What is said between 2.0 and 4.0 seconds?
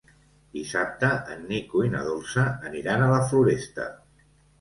Dolça aniran a la Floresta.